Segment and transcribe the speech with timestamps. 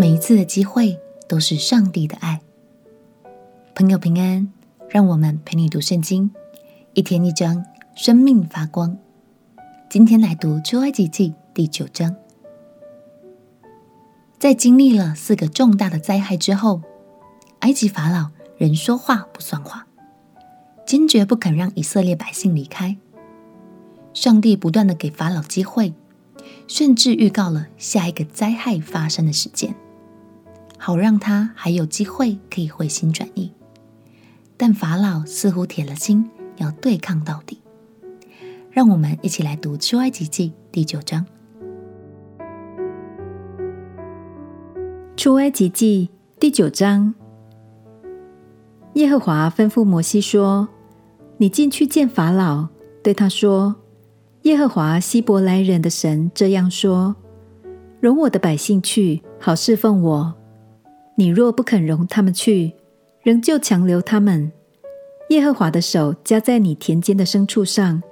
[0.00, 0.98] 每一次的机会
[1.28, 2.40] 都是上帝的爱。
[3.74, 4.50] 朋友平安，
[4.88, 6.30] 让我们陪你读圣经，
[6.94, 7.62] 一天一章，
[7.94, 8.96] 生命发光。
[9.90, 12.16] 今天来读出埃及记第九章。
[14.38, 16.80] 在经历了四个重大的灾害之后，
[17.58, 19.86] 埃及法老仍说话不算话，
[20.86, 22.96] 坚决不肯让以色列百姓离开。
[24.14, 25.92] 上帝不断的给法老机会，
[26.66, 29.74] 甚至预告了下一个灾害发生的时间，
[30.82, 33.52] 好让他还有机会可以回心转意。
[34.56, 37.60] 但法老似乎铁了心要对抗到底。
[38.70, 41.26] 让我们一起来读出埃及记第九章。
[45.16, 47.14] 出埃及记第九章，
[48.94, 50.66] 耶和华吩咐摩西说
[51.36, 52.68] ：“你进去见法老，
[53.02, 53.76] 对他说：
[54.42, 57.16] 耶和华希伯来人的神这样说：
[58.00, 60.39] 容我的百姓去，好侍奉我。
[61.20, 62.72] 你若不肯容他们去，
[63.22, 64.50] 仍旧强留他们，
[65.28, 68.02] 耶和华的手加在你田间的牲畜上，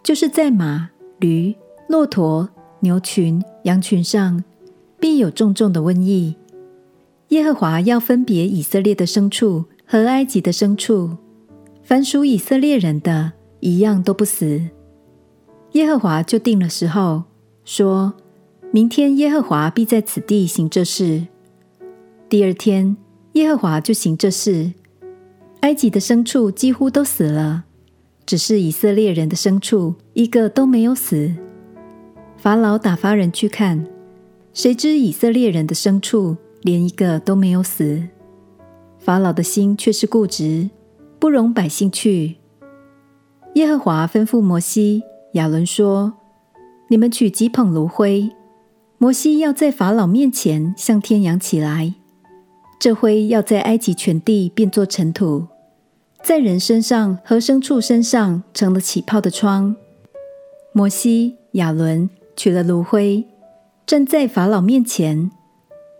[0.00, 0.88] 就是在马、
[1.18, 1.52] 驴、
[1.88, 4.44] 骆驼、牛群、羊群上，
[5.00, 6.36] 必有重重的瘟疫。”
[7.30, 11.16] 耶和华要分别以色列的牲畜和埃及的牲畜，
[11.82, 14.62] 凡属以色列人的，一样都不死。
[15.72, 17.24] 耶和华就定了时候，
[17.64, 18.14] 说
[18.70, 21.26] 明天耶和华必在此地行这事。
[22.32, 22.96] 第二天，
[23.32, 24.72] 耶和华就行这事。
[25.60, 27.64] 埃及的牲畜几乎都死了，
[28.24, 31.30] 只是以色列人的牲畜一个都没有死。
[32.38, 33.86] 法老打发人去看，
[34.54, 38.02] 谁知以色列人的牲畜，连一个都没有死，
[38.98, 40.70] 法老的心却是固执，
[41.18, 42.36] 不容百姓去。
[43.56, 45.02] 耶和华吩咐摩西、
[45.34, 46.14] 亚伦说
[46.88, 48.30] ：“你们取几捧炉灰，
[48.96, 51.96] 摩西要在法老面前向天扬起来，
[52.82, 55.46] 这灰要在埃及全地变作尘土，
[56.20, 59.76] 在人身上和牲畜身上成了起泡的疮。”
[60.74, 63.24] 摩西、亚伦取了炉灰，
[63.86, 65.30] 站在法老面前。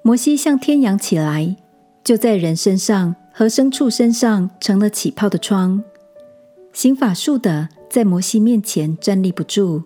[0.00, 1.54] 摩西向天扬起来，
[2.02, 5.84] 就在人身上和牲畜身上成了起泡的疮。
[6.72, 9.82] 行法术的在摩西面前站立不住，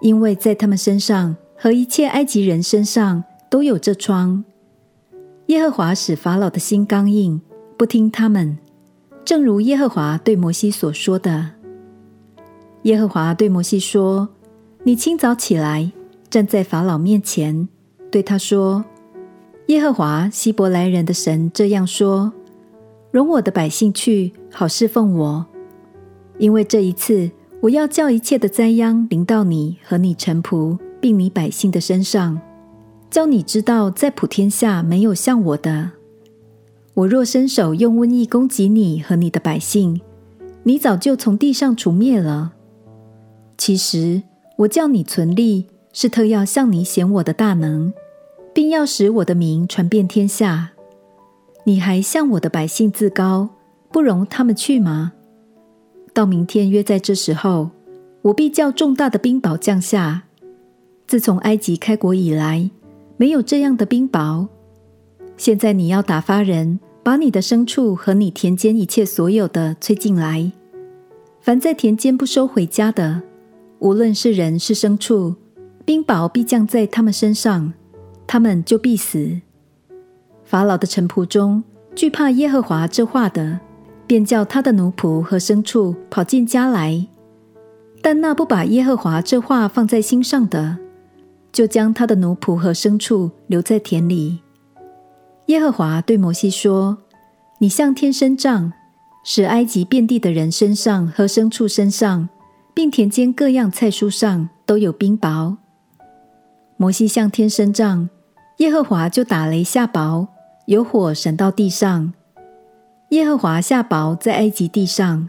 [0.00, 4.44] 因为在他们身上和一切埃及人身上都有这疮。
[5.52, 7.38] 耶和华使法老的心刚硬，
[7.76, 8.56] 不听他们，
[9.22, 11.50] 正如耶和华对摩西所说的。
[12.84, 14.30] 耶和华对摩西说
[14.82, 15.92] ：“你清早起来，
[16.30, 17.68] 站在法老面前，
[18.10, 18.82] 对他说。”
[19.68, 22.32] 耶和华希伯来人的神这样说
[23.12, 25.44] ：“容我的百姓去，好侍奉我。
[26.38, 27.30] 因为这一次，
[27.60, 32.40] 我要叫一切的灾殃临到你和你臣仆，并你百姓的身上，
[33.12, 35.90] 叫你知道，在普天下没有像我的。
[36.94, 40.00] 我若伸手用瘟疫攻击你和你的百姓，
[40.62, 42.52] 你早就从地上除灭了。
[43.58, 44.22] 其实，
[44.56, 47.92] 我叫你存立，是特要向你显我的大能。”
[48.54, 50.72] 并要使我的名传遍天下，
[51.64, 53.48] 你还向我的百姓自高，
[53.90, 55.12] 不容他们去吗？
[56.14, 57.70] 到明天约在这时候，
[58.22, 60.24] 我必叫重大的冰雹降下。
[61.06, 62.70] 自从埃及开国以来，
[63.22, 64.48] 没有这样的冰雹。
[65.36, 70.50] 现在你要打发人，把你的牲畜和你田间一切所有的催进来。
[71.40, 73.22] 凡在田间不收回家的，
[73.78, 75.36] 无论是人是牲畜，
[75.84, 77.72] 冰雹必降在他们身上。
[78.26, 79.40] 他们就必死。
[80.42, 81.62] 法老的臣仆中
[81.94, 83.60] 惧怕耶和华这话的，
[84.08, 87.06] 便叫他的奴仆和牲畜跑进家来；
[88.02, 90.78] 但那不把耶和华这话放在心上的，
[91.52, 94.40] 就将他的奴仆和牲畜留在田里。
[95.46, 96.98] 耶和华对摩西说
[97.60, 98.72] ：“你向天伸杖，
[99.22, 102.28] 使埃及遍地的人身上和牲畜身上，
[102.72, 105.56] 并田间各样菜蔬上都有冰雹。”
[106.78, 108.08] 摩西向天伸杖。
[108.58, 110.28] 耶和华就打雷下雹，
[110.66, 112.12] 有火闪到地上。
[113.08, 115.28] 耶和华下雹在埃及地上，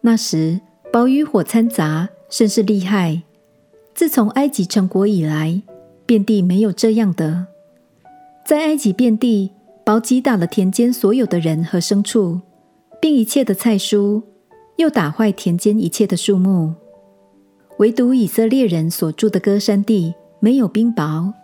[0.00, 0.60] 那时
[0.92, 3.22] 雹与火掺杂，甚是厉害。
[4.00, 5.60] 自从埃及成国以来，
[6.06, 7.48] 遍地没有这样的。
[8.46, 9.50] 在埃及遍地，
[9.84, 12.40] 雹击打了田间所有的人和牲畜，
[12.98, 14.22] 并一切的菜蔬，
[14.78, 16.72] 又打坏田间一切的树木。
[17.76, 21.34] 唯独以色列人所住的歌山地没有冰雹。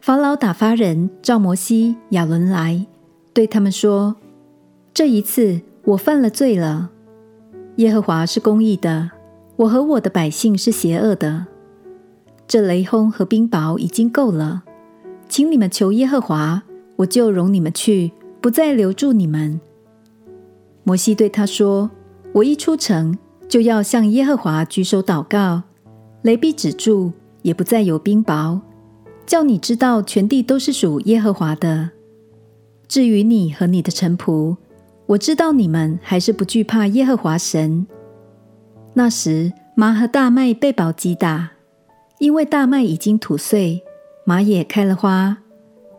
[0.00, 2.84] 法老打发人召摩西、亚伦来，
[3.32, 4.16] 对他们说
[4.92, 6.90] ：“这一次我犯了罪了。
[7.76, 9.12] 耶和华是公义的，
[9.54, 11.46] 我和我的百姓是邪恶的。
[12.48, 14.64] 这雷轰和冰雹已经够了，
[15.28, 16.62] 请你们求耶和华，
[16.96, 18.10] 我就容你们去，
[18.40, 19.60] 不再留住你们。”
[20.82, 21.90] 摩西对他说
[22.32, 25.62] ：“我一出城，就要向耶和华举手祷告，
[26.22, 27.12] 雷必止住，
[27.42, 28.58] 也不再有冰雹，
[29.26, 31.90] 叫你知道全地都是属耶和华的。
[32.88, 34.56] 至于你和你的臣仆，
[35.04, 37.86] 我知道你们还是不惧怕耶和华神。”
[38.94, 41.50] 那时，麻和大麦被雹击打，
[42.18, 43.82] 因为大麦已经吐穗，
[44.24, 45.38] 麻也开了花，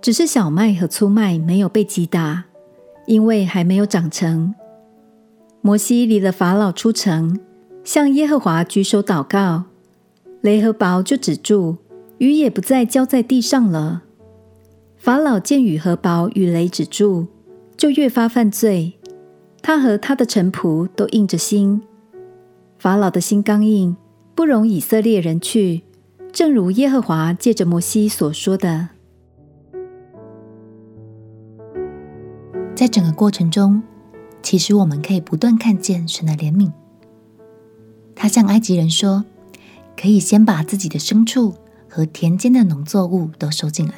[0.00, 2.44] 只是小麦和粗麦没有被击打，
[3.06, 4.54] 因为还没有长成。
[5.62, 7.40] 摩西离了法老出城，
[7.82, 9.64] 向耶和华举手祷告，
[10.42, 11.76] 雷和雹就止住，
[12.18, 14.02] 雨也不再浇在地上了。
[14.98, 17.26] 法老见雨和雹与雷止住，
[17.76, 18.92] 就越发犯罪，
[19.62, 21.82] 他和他的臣仆都硬着心。
[22.78, 23.96] 法老的心刚硬，
[24.34, 25.82] 不容以色列人去，
[26.32, 28.88] 正如耶和华借着摩西所说的。
[32.74, 33.82] 在整个过程中，
[34.42, 36.72] 其实我们可以不断看见神的怜悯。
[38.16, 39.26] 他向埃及人说
[39.94, 41.54] ：“可以先把自己的牲畜
[41.86, 43.94] 和田间的农作物都收进来。”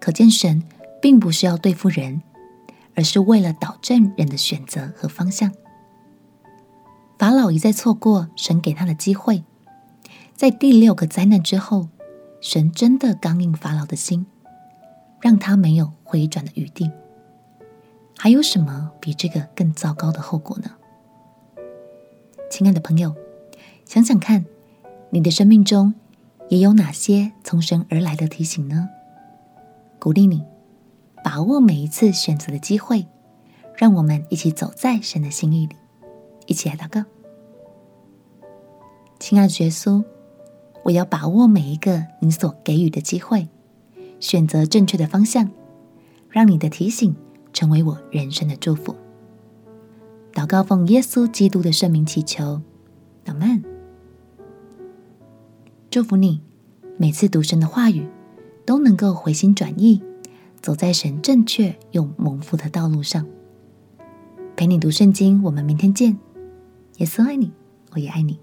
[0.00, 0.62] 可见神
[1.02, 2.22] 并不是要对付人，
[2.94, 5.50] 而是为了导正人的选择和方向。
[7.18, 9.44] 法老一再错过神给他的机会，
[10.34, 11.88] 在第六个灾难之后，
[12.40, 14.26] 神真的刚硬法老的心，
[15.20, 16.90] 让他没有回转的余地。
[18.18, 20.72] 还有什么比这个更糟糕的后果呢？
[22.50, 23.14] 亲爱的朋友，
[23.84, 24.44] 想想看，
[25.10, 25.94] 你的生命中
[26.48, 28.88] 也有哪些从神而来的提醒呢？
[30.00, 30.44] 鼓励你
[31.22, 33.06] 把握每一次选择的机会，
[33.76, 35.76] 让我们一起走在神的心意里，
[36.46, 37.04] 一起来祷告。
[39.18, 40.04] 亲爱的耶稣，
[40.84, 43.48] 我要把握每一个你所给予的机会，
[44.20, 45.50] 选择正确的方向，
[46.30, 47.14] 让你的提醒。
[47.54, 48.96] 成为我人生的祝福。
[50.32, 52.60] 祷告奉耶稣基督的圣名祈求，
[53.26, 53.62] 阿门。
[55.88, 56.40] 祝福你，
[56.98, 58.08] 每次读神的话语，
[58.66, 60.02] 都能够回心转意，
[60.60, 63.24] 走在神正确又蒙福的道路上。
[64.56, 66.18] 陪你读圣经，我们明天见。
[66.96, 67.52] 耶稣爱你，
[67.92, 68.40] 我也爱你。